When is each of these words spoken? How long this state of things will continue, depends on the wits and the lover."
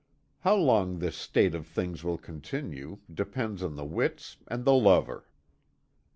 How 0.39 0.55
long 0.55 0.97
this 0.97 1.15
state 1.15 1.53
of 1.53 1.67
things 1.67 2.03
will 2.03 2.17
continue, 2.17 3.01
depends 3.13 3.61
on 3.61 3.75
the 3.75 3.85
wits 3.85 4.37
and 4.47 4.65
the 4.65 4.73
lover." 4.73 5.27